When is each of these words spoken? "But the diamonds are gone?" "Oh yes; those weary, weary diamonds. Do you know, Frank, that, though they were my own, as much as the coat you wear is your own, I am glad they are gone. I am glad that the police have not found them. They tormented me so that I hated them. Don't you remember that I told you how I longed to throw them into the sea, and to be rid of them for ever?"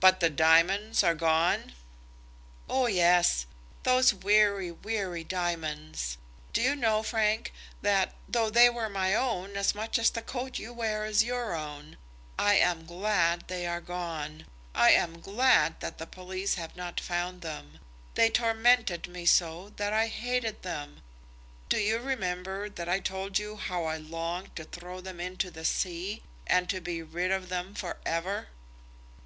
"But 0.00 0.20
the 0.20 0.28
diamonds 0.28 1.02
are 1.02 1.14
gone?" 1.14 1.72
"Oh 2.68 2.88
yes; 2.88 3.46
those 3.84 4.12
weary, 4.12 4.70
weary 4.70 5.24
diamonds. 5.24 6.18
Do 6.52 6.60
you 6.60 6.76
know, 6.76 7.02
Frank, 7.02 7.54
that, 7.80 8.14
though 8.28 8.50
they 8.50 8.68
were 8.68 8.90
my 8.90 9.14
own, 9.14 9.56
as 9.56 9.74
much 9.74 9.98
as 9.98 10.10
the 10.10 10.20
coat 10.20 10.58
you 10.58 10.74
wear 10.74 11.06
is 11.06 11.24
your 11.24 11.54
own, 11.54 11.96
I 12.38 12.56
am 12.56 12.84
glad 12.84 13.48
they 13.48 13.66
are 13.66 13.80
gone. 13.80 14.44
I 14.74 14.90
am 14.90 15.22
glad 15.22 15.80
that 15.80 15.96
the 15.96 16.06
police 16.06 16.56
have 16.56 16.76
not 16.76 17.00
found 17.00 17.40
them. 17.40 17.78
They 18.14 18.28
tormented 18.28 19.08
me 19.08 19.24
so 19.24 19.72
that 19.76 19.90
I 19.94 20.08
hated 20.08 20.64
them. 20.64 21.00
Don't 21.70 21.80
you 21.80 21.98
remember 21.98 22.68
that 22.68 22.90
I 22.90 23.00
told 23.00 23.38
you 23.38 23.56
how 23.56 23.84
I 23.84 23.96
longed 23.96 24.54
to 24.56 24.64
throw 24.64 25.00
them 25.00 25.18
into 25.18 25.50
the 25.50 25.64
sea, 25.64 26.22
and 26.46 26.68
to 26.68 26.82
be 26.82 27.00
rid 27.02 27.30
of 27.30 27.48
them 27.48 27.74
for 27.74 27.96
ever?" 28.04 28.48